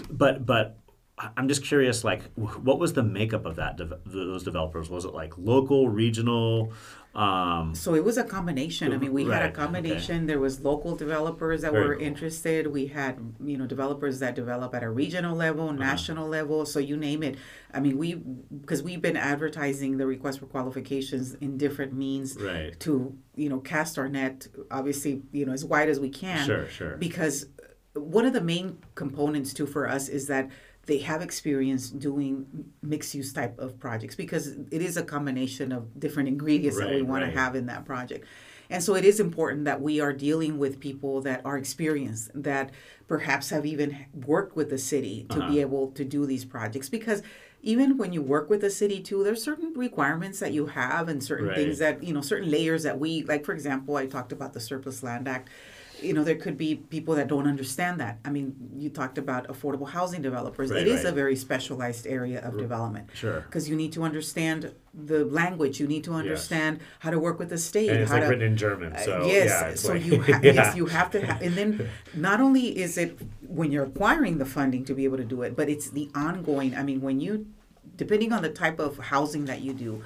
[0.08, 0.78] But but
[1.18, 4.90] I'm just curious, like, what was the makeup of that de- those developers?
[4.90, 6.72] Was it like local, regional?
[7.14, 8.92] Um, So it was a combination.
[8.92, 9.54] I mean, we had Right, a okay.
[9.54, 10.26] combination.
[10.26, 12.04] There was local developers that Very were cool.
[12.04, 12.66] interested.
[12.66, 15.78] We had, you know, developers that develop at a regional level, Uh-huh.
[15.78, 16.66] national level.
[16.66, 17.36] So you name it.
[17.72, 22.78] I mean, we because we've been advertising the request for qualifications in different means right.
[22.80, 26.68] to, you know, cast our net obviously, you know, as wide as we can Sure.
[26.68, 26.96] Sure.
[26.98, 27.46] because
[27.94, 30.50] one of the main components too for us is that
[30.86, 32.46] they have experience doing
[32.82, 37.02] mixed use type of projects because it is a combination of different ingredients that we
[37.02, 37.32] want right.
[37.34, 38.24] to have in that project.
[38.70, 42.70] And so it is important that we are dealing with people that are experienced, that
[43.06, 45.52] perhaps have even worked with the city to Uh-huh.
[45.52, 46.88] be able to do these projects.
[46.88, 47.22] Because
[47.62, 51.22] even when you work with the city too, there's certain requirements that you have and
[51.22, 51.56] certain Right.
[51.56, 54.60] things that, you know, certain layers that we, like for example, I talked about the
[54.60, 55.48] Surplus Land Act
[56.02, 59.48] you know there could be people that don't understand that i mean you talked about
[59.48, 61.12] affordable housing developers Right, it is right.
[61.12, 63.40] a very specialized area of development Sure.
[63.40, 67.48] because you need to understand the language you need to understand how to work with
[67.48, 69.74] the state And it's how like to written in German, uh, so yes yeah.
[69.74, 70.52] So like, you ha- yeah.
[70.52, 74.44] yes you have to ha- and then not only is it when you're acquiring the
[74.46, 77.46] funding to be able to do it but it's the ongoing i mean when you
[77.96, 80.02] depending on the type of housing that you do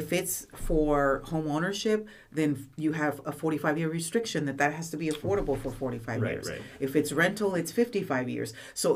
[0.00, 2.00] if it's for home ownership
[2.38, 2.50] then
[2.84, 6.32] you have a 45 year restriction that that has to be affordable for 45 Right,
[6.32, 6.48] years.
[6.50, 6.62] right.
[6.80, 8.50] if it's rental it's 55 years.
[8.82, 8.88] So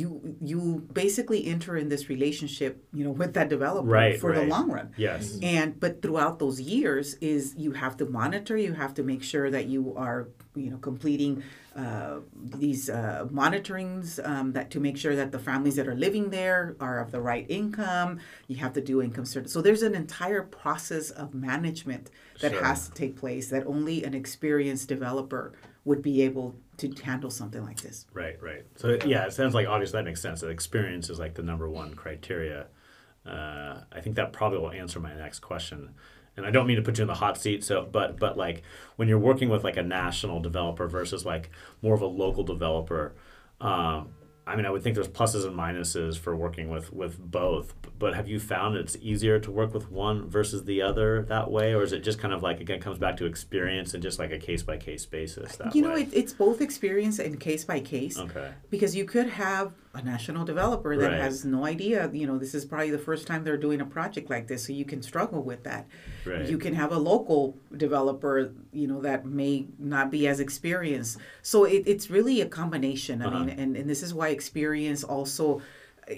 [0.00, 0.08] you
[0.50, 4.70] you basically enter in this relationship you know with that developer Right, for the long
[4.76, 4.88] run.
[4.96, 5.22] Yes.
[5.32, 5.44] Mm-hmm.
[5.56, 9.48] and but throughout those years is you have to monitor you have to make sure
[9.56, 10.20] that you are
[10.62, 11.42] you know completing
[11.76, 16.30] uh, these uh, monitorings um, that to make sure that the families that are living
[16.30, 19.94] there are of the right income you have to do income cert so there's an
[19.94, 22.10] entire process of management
[22.40, 22.62] that Sure.
[22.64, 25.52] has to take place that only an experienced developer
[25.84, 28.64] would be able to handle something like this Right, right.
[28.76, 30.40] So yeah, it sounds like obviously that makes sense.
[30.42, 32.66] That experience is like the number one criteria.
[33.26, 35.94] Uh, I think that probably will answer my next question.
[36.36, 37.64] And I don't mean to put you in the hot seat.
[37.64, 38.62] So, but but like
[38.96, 41.50] when you're working with like a national developer versus like
[41.82, 43.14] more of a local developer,
[43.60, 44.08] um,
[44.46, 47.74] I mean, I would think there's pluses and minuses for working with with both.
[47.98, 51.72] But have you found it's easier to work with one versus the other that way,
[51.72, 54.32] or is it just kind of like again comes back to experience and just like
[54.32, 57.80] a case by case basis that you know it, it's both experience and case by
[57.80, 58.50] case okay.
[58.70, 61.20] because you could have a national developer that Right.
[61.20, 64.28] has no idea you know this is probably the first time they're doing a project
[64.28, 65.86] like this so you can struggle with that
[66.26, 66.48] Right.
[66.48, 71.64] you can have a local developer you know that may not be as experienced so
[71.64, 73.60] it, it's really a combination i mean Uh-huh.
[73.62, 75.62] and, and this is why experience also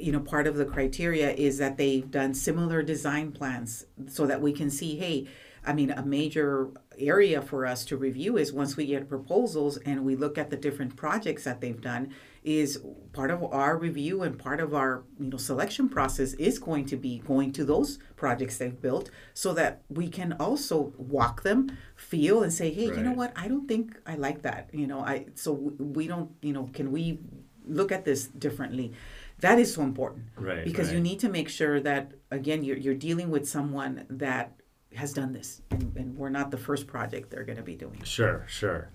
[0.06, 4.40] you know part of the criteria is that they've done similar design plans so that
[4.40, 5.26] we can see hey
[5.64, 10.04] i mean a major area for us to review is once we get proposals and
[10.04, 12.08] we look at the different projects that they've done
[12.46, 12.80] is
[13.12, 16.96] part of our review and part of our you know selection process is going to
[16.96, 22.42] be going to those projects they've built so that we can also walk them feel
[22.44, 25.26] and say hey you know what i don't think i like that you know i
[25.34, 27.18] so we- don't you know can we
[27.66, 28.92] look at this differently
[29.40, 32.94] that is so important Right, because you need to make sure that again you're, you're
[33.08, 34.52] dealing with someone that
[34.94, 38.00] has done this and, and we're not the first project they're going to be doing
[38.04, 38.90] Sure, sure.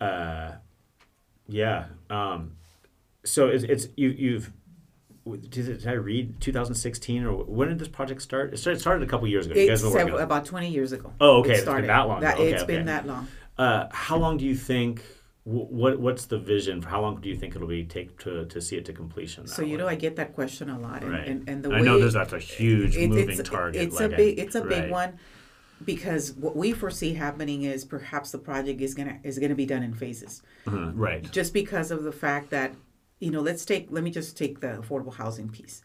[0.00, 0.52] Uh,
[1.48, 1.86] yeah.
[2.10, 2.52] Um,
[3.28, 4.52] so it's, it's you, you've.
[5.50, 8.54] Did, I read 2016 or when did this project start?
[8.54, 9.60] It started, started a couple years ago.
[9.60, 11.50] You guys working on about 20 years ago Oh, okay.
[11.50, 12.28] it It's been that long ago.
[12.32, 12.76] Okay, it's okay.
[12.76, 15.02] been that long Uh, how long do you think?
[15.44, 18.60] What what's the vision for how long do you think it'll be take to, to
[18.62, 19.46] see it to completion?
[19.46, 19.76] so you way?
[19.76, 21.26] know i get that question a lot and, Right.
[21.26, 23.82] and, and the I way know there's that's a huge it- moving it's, target.
[23.82, 24.38] It's like a big.
[24.38, 24.90] It's a big right.
[24.90, 25.18] one,
[25.84, 29.82] because what we foresee happening is perhaps the project is gonna is gonna be done
[29.82, 31.30] in phases, Mhm, Right.
[31.30, 32.74] just because of the fact that
[33.20, 33.40] you know.
[33.40, 33.88] Let's take.
[33.90, 35.82] Let me just take the affordable housing piece.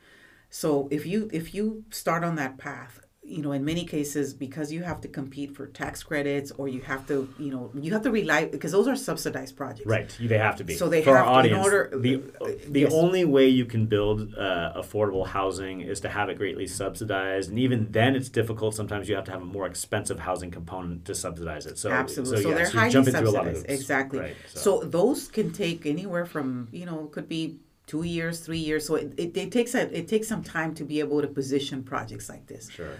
[0.50, 4.72] So if you if you start on that path, you know, in many cases, because
[4.72, 8.02] you have to compete for tax credits or you have to, you know, you have
[8.04, 9.88] to rely because those are subsidized projects.
[9.88, 10.76] Right, they have to be.
[10.76, 11.66] So they for have our to- in audience.
[11.66, 12.94] order- the uh, the yes.
[12.94, 17.58] only way you can build uh, affordable housing is to have it greatly subsidized, and
[17.60, 18.76] even then, it's difficult.
[18.76, 21.78] Sometimes you have to have a more expensive housing component to subsidize it.
[21.78, 22.44] So Absolutely.
[22.44, 23.82] So, yeah, they're so highly jumping through a lot of subsidized.
[23.82, 24.20] Exactly.
[24.20, 24.82] Right, so.
[24.82, 28.86] those can take anywhere from you know could be two years, three years.
[28.86, 31.84] So it, it, it takes a, it takes some time to be able to position
[31.84, 32.70] projects like this.
[32.70, 32.98] sure.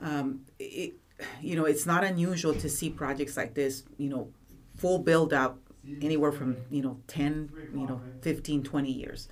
[0.00, 0.94] Um, it,
[1.40, 3.84] you know, it's not unusual to see projects like this.
[3.96, 4.28] You know,
[4.76, 5.58] full build up
[6.02, 9.28] anywhere from you know 10 you know 15 20 years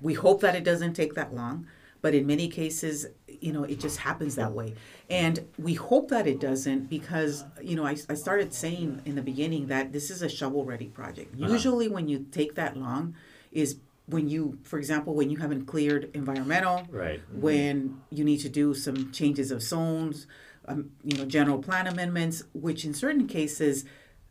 [0.00, 1.66] we hope that it doesn't take that long
[2.00, 3.06] but in many cases
[3.40, 4.74] you know it just happens that way
[5.10, 9.22] and we hope that it doesn't because you know i, I started saying in the
[9.22, 11.52] beginning that this is a shovel ready project Uh-huh.
[11.52, 13.16] usually when you take that long
[13.50, 17.20] is when you for example when you haven't cleared environmental Right.
[17.32, 20.26] when you need to do some changes of zones,
[20.66, 23.84] um, you know, general plan amendments, which in certain cases,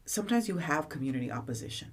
[0.05, 1.89] sometimes you have community opposition,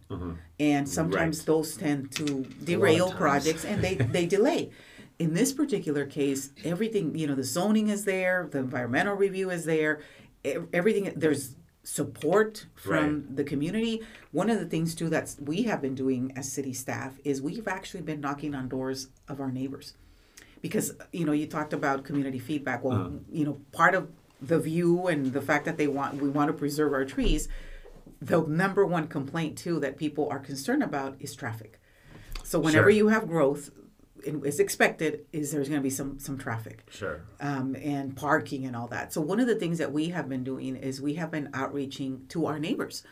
[0.58, 1.46] and sometimes Right.
[1.46, 4.70] those tend to derail projects and they they delay.
[5.18, 9.64] In this particular case, everything you know, the zoning is there, the environmental review is
[9.64, 10.00] there,
[10.72, 13.36] everything there's support from Right.
[13.36, 14.02] the community.
[14.32, 17.68] One of the things too that we have been doing as city staff is we've
[17.68, 19.94] actually been knocking on doors of our neighbors
[20.62, 23.10] because you know you talked about community feedback well Uh-huh.
[23.30, 24.08] you know part of
[24.40, 27.48] the view and the fact that they want we want to preserve our trees
[28.20, 31.78] the number one complaint too that people are concerned about is traffic
[32.42, 32.96] so whenever Sure.
[33.00, 33.70] you have growth
[34.26, 37.22] and it's expected is there's going to be some some traffic Sure.
[37.40, 39.12] um, and parking and all that.
[39.12, 42.26] So one of the things that we have been doing is we have been outreaching
[42.30, 43.02] to our neighbors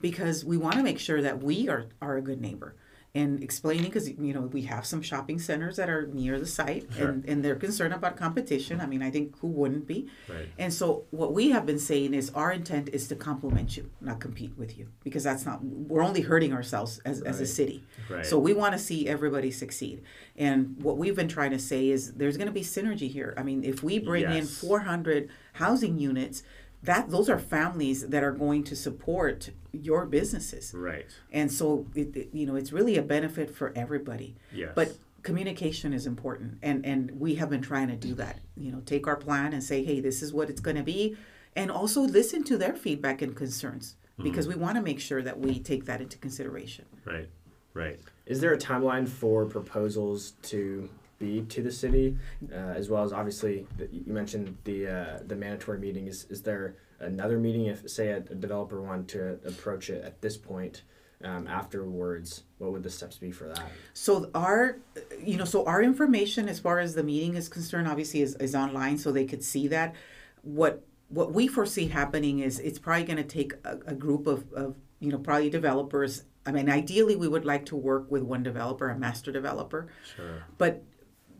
[0.00, 2.74] because we want to make sure that we are, are a good neighbor
[3.18, 6.86] and explaining because you know we have some shopping centers that are near the site
[6.96, 7.08] Sure.
[7.08, 8.80] and, and they're concerned about competition.
[8.80, 10.08] I mean, I think who wouldn't be?
[10.28, 10.48] Right.
[10.58, 14.20] And so what we have been saying is our intent is to complement you, not
[14.20, 17.84] compete with you, because that's not we're only hurting ourselves as, as a city.
[18.08, 18.24] Right.
[18.24, 20.02] So we want to see everybody succeed.
[20.36, 23.34] And what we've been trying to say is there's going to be synergy here.
[23.36, 26.42] I mean, if we bring in 400 housing units,
[26.82, 30.72] that those are families that are going to support your businesses.
[30.74, 31.06] Right.
[31.32, 34.36] And so it, it- you know, it's really a benefit for everybody.
[34.52, 34.72] Yes.
[34.74, 38.38] But communication is important and and we have been trying to do that.
[38.56, 41.16] You know, take our plan and say, "Hey, this is what it's going to be."
[41.56, 45.38] And also listen to their feedback and concerns because we want to make sure that
[45.38, 46.84] we take that into consideration.
[47.04, 47.28] Right.
[47.74, 48.00] Right.
[48.26, 52.16] Is there a timeline for proposals to be to the city,
[52.52, 56.06] uh, as well as obviously the, you mentioned the uh, the mandatory meeting?
[56.06, 60.20] Is is there another meeting if say a, a developer wanted to approach it at
[60.20, 60.82] this point?
[61.24, 63.60] Um, afterwards, what would the steps be for that?
[63.92, 64.78] So our,
[65.20, 68.54] you know, so our information as far as the meeting is concerned, obviously is, is
[68.54, 69.96] online, so they could see that.
[70.42, 74.52] What what we foresee happening is it's probably going to take a, a group of,
[74.52, 76.22] of you know probably developers.
[76.46, 80.44] I mean, ideally we would like to work with one developer, a master developer, Sure.
[80.56, 80.84] but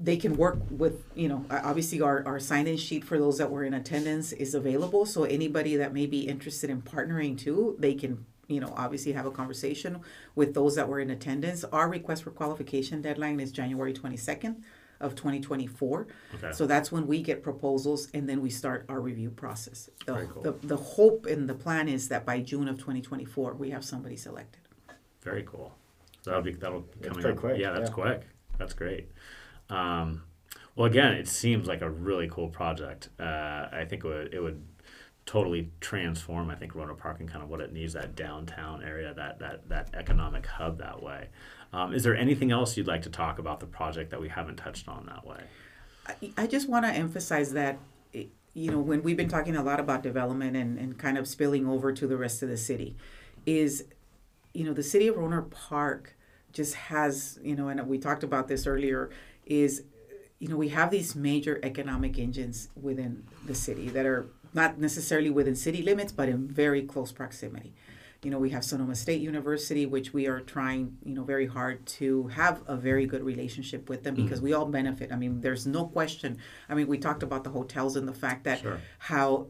[0.01, 3.65] they can work with you know obviously our, our sign-in sheet for those that were
[3.65, 8.25] in attendance is available so anybody that may be interested in partnering too they can
[8.47, 10.01] you know obviously have a conversation
[10.37, 14.63] with those that were in attendance our request for qualification deadline is january 22nd
[15.01, 16.07] of 2024
[16.37, 16.53] Okay.
[16.53, 20.27] so that's when we get proposals and then we start our review process the, Very
[20.29, 20.43] cool.
[20.43, 24.17] the, the hope and the plan is that by june of 2024 we have somebody
[24.17, 24.61] selected
[25.23, 25.75] Very cool.
[26.23, 27.41] So that'll be that'll be That's coming pretty up.
[27.41, 27.95] quick, Yeah, that's yeah.
[27.95, 28.23] quick.
[28.59, 29.09] That's great.
[29.71, 30.23] Um,
[30.75, 33.09] well, again, it seems like a really cool project.
[33.19, 34.65] Uh, I think it would it would
[35.27, 36.51] totally transform.
[36.51, 39.69] I think Rohnert Park and kind of what it needs that downtown area, that that
[39.69, 41.29] that economic hub that way.
[41.73, 44.57] Um, is there anything else you'd like to talk about the project that we haven't
[44.57, 45.43] touched on that way?
[46.07, 47.79] I- I just want to emphasize that,
[48.15, 51.29] eh, you know, when we've been talking a lot about development and, and kind of
[51.29, 52.97] spilling over to the rest of the city,
[53.45, 53.85] is,
[54.55, 56.17] you know, the city of Rohnert Park
[56.53, 59.11] just has, you know, and we talked about this earlier,
[59.49, 59.83] is,
[60.39, 65.31] you know, we have these major economic engines within the city that are not necessarily
[65.31, 67.75] within city limits, but in very close proximity.
[68.25, 71.87] You know, we have Sonoma State University, which we are trying, you know, very hard
[71.87, 74.45] to have a very good relationship with them because mm.
[74.45, 75.13] we all benefit.
[75.13, 76.39] I mean, there's no question.
[76.69, 78.81] I mean, we talked about the hotels and the fact that Sure.
[78.99, 79.49] how,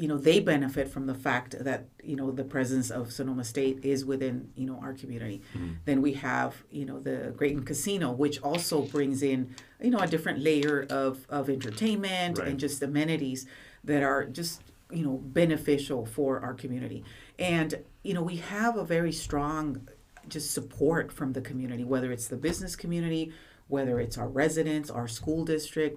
[0.00, 3.84] you know, they benefit from the fact that, you know, the presence of Sonoma State
[3.84, 5.42] is within, you know, our community.
[5.54, 5.72] Mm-hmm.
[5.84, 10.06] Then we have, you know, the Graton Casino, which also brings in, you know, a
[10.06, 12.48] different layer of, of entertainment Right.
[12.48, 13.46] and just amenities
[13.84, 17.04] that are just you know beneficial for our community
[17.38, 19.86] and you know we have a very strong
[20.28, 23.32] just support from the community whether it's the business community
[23.68, 25.96] whether it's our residents our school district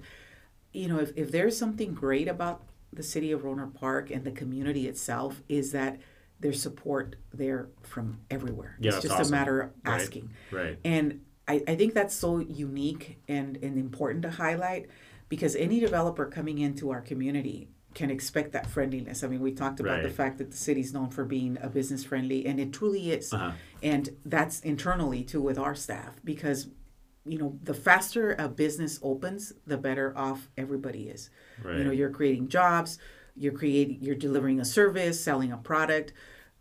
[0.74, 2.62] you know if, if there's something great about
[2.96, 6.00] the city of Rohnert park and the community itself is that
[6.40, 9.34] there's support there from everywhere Yeah, it's just awesome.
[9.34, 10.62] a matter of asking Right.
[10.64, 10.78] right.
[10.84, 14.88] and I, I think that's so unique and, and important to highlight
[15.30, 19.24] because any developer coming into our community can expect that friendliness.
[19.24, 22.04] I mean, we talked about the fact that the city's known for being a business
[22.04, 23.32] friendly, and it truly is.
[23.32, 23.52] Uh-huh.
[23.84, 26.70] And that's internally too with our staff because,
[27.26, 31.30] you know, the faster a business opens, the better off everybody is.
[31.64, 31.78] Right.
[31.78, 32.98] You know, you're creating jobs,
[33.36, 36.14] you're creating, you're delivering a service, selling a product,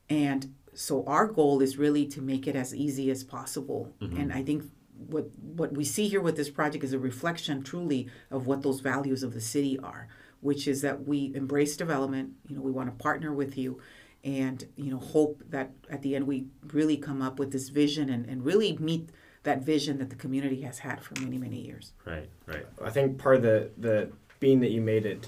[0.08, 3.92] and so our goal is really to make it as easy as possible.
[4.00, 4.16] Mm-hmm.
[4.20, 4.64] And I think
[5.06, 8.80] what what we see here with this project is a reflection truly of what those
[8.80, 10.08] values of the city are,
[10.40, 12.32] which is that we embrace development.
[12.48, 13.80] You know, we want to partner with you,
[14.24, 18.08] and you know, hope that at the end we really come up with this vision
[18.08, 19.10] and, and really meet
[19.44, 21.92] that vision that the community has had for many many years.
[22.04, 22.66] Right, right.
[22.82, 25.26] I think part of the the being that you made it,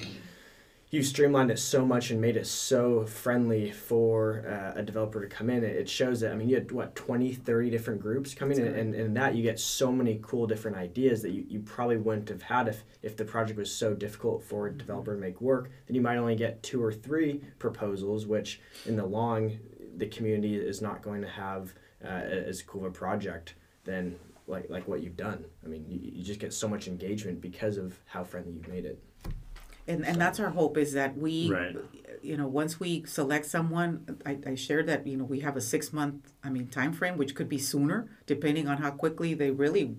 [0.90, 5.28] you streamlined it so much and made it so friendly for uh, a developer to
[5.28, 5.64] come in.
[5.64, 8.66] It it shows that I mean you had what 20, 30 different groups coming in,
[8.66, 11.96] and, and in that you get so many cool different ideas that you, you probably
[11.96, 15.40] wouldn't have had if if the project was so difficult for a developer to make
[15.40, 15.70] work.
[15.86, 19.58] Then you might only get two or three proposals, which in the long
[19.96, 23.54] the community is not going to have uh, as cool of a project
[23.84, 24.16] than
[24.46, 25.44] like like what you've done.
[25.64, 28.84] I mean, you, you just get so much engagement because of how friendly you've made
[28.84, 29.02] it.
[29.86, 31.76] And and that's our hope is that we, Right.
[32.22, 35.60] you know, once we select someone, I, I shared that you know we have a
[35.60, 39.50] six month, I mean, time frame, which could be sooner depending on how quickly they
[39.50, 39.96] really,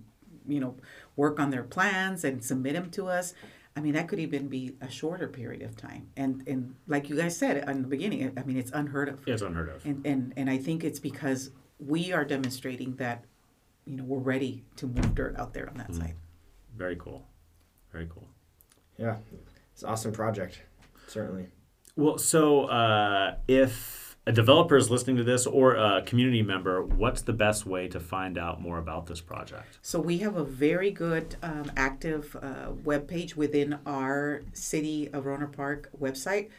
[0.48, 0.76] you know,
[1.16, 3.34] work on their plans and submit them to us.
[3.78, 6.08] I mean, that could even be a shorter period of time.
[6.18, 9.28] And and like you guys said in the beginning, I mean, it's unheard of.
[9.28, 9.86] It's unheard of.
[9.86, 13.26] And and and I think it's because we are demonstrating that,
[13.86, 16.16] you know, we're ready to move dirt out there on that site.
[16.76, 17.26] Very cool.
[17.92, 18.28] Very cool.
[18.98, 19.18] Yeah,
[19.74, 20.62] it's an awesome project,
[21.08, 21.48] certainly.
[21.96, 27.22] Well, so uh, if a developer is listening to this or a community member, what's
[27.22, 29.78] the best way to find out more about this project?
[29.82, 35.26] So we have a very good um, active uh, web page within our City of
[35.26, 36.50] Rohnert Park website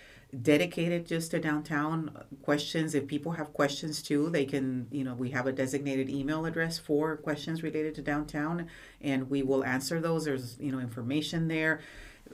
[0.43, 2.11] dedicated just to downtown
[2.43, 2.95] questions.
[2.95, 6.79] If people have questions too, they can, you know, we have a designated email address
[6.79, 8.69] for questions related to downtown
[9.01, 10.25] and we will answer those.
[10.25, 11.81] There's, you know, information there.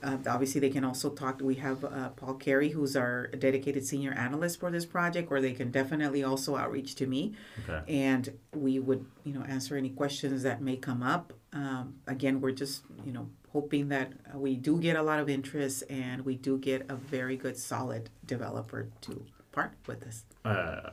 [0.02, 1.40] Uh, obviously, they can also talk.
[1.42, 5.52] We have uh, Paul Carey, who's our dedicated senior analyst for this project, or they
[5.52, 7.34] can definitely also outreach to me
[7.68, 7.82] Okay.
[7.92, 12.52] and we would you know answer any questions that may come up um, again we're
[12.52, 16.58] just you know hoping that we do get a lot of interest and we do
[16.58, 20.90] get a very good solid developer to partner with us uh,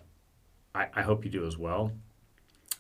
[0.76, 1.92] I, I hope you do as well.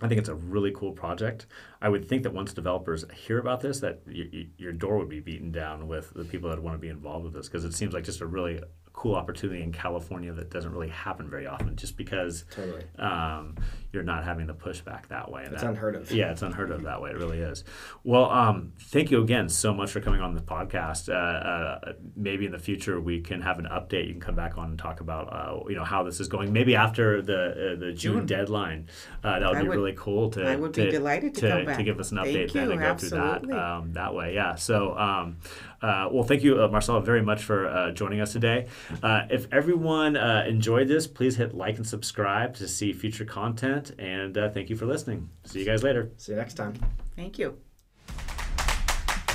[0.01, 1.47] I think it's a really cool project.
[1.81, 5.09] I would think that once developers hear about this, that y- y- your door would
[5.09, 7.73] be beaten down with the people that want to be involved with this because it
[7.73, 8.61] seems like just a really
[8.99, 12.83] cool opportunity in California that doesn't really happen very often, just because Totally.
[12.97, 13.55] um,
[13.93, 15.45] you're not having the pushback that way.
[15.45, 16.11] And It's that- unheard of.
[16.11, 17.11] Yeah, it's unheard of that way.
[17.11, 17.63] It really is.
[18.03, 21.07] Well, um, thank you again so much for coming on the podcast.
[21.07, 24.07] Uh, uh, maybe in the future we can have an update.
[24.07, 26.51] You can come back on and talk about uh, you know how this is going.
[26.51, 28.25] Maybe after the uh, the June, June.
[28.25, 28.89] deadline,
[29.23, 30.43] uh, that would I be would- really cool to.
[30.45, 31.85] I would be to, delighted to to, come back.
[31.85, 34.33] give us an Thank update then you, and go through that um, that way.
[34.35, 34.55] Yeah.
[34.55, 35.37] So, um,
[35.81, 38.67] uh, well, thank you, uh, Marcela, very much for uh, joining us today.
[39.01, 43.91] Uh, if everyone uh, enjoyed this, please hit like and subscribe to see future content.
[43.99, 45.29] And uh, thank you for listening.
[45.45, 46.11] See you guys later.
[46.17, 46.73] See you next time.
[47.15, 47.57] thank you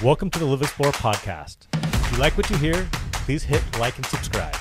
[0.03, 1.69] Welcome to the Live Explore podcast.
[1.73, 4.55] If you like what you hear, please hit like and subscribe.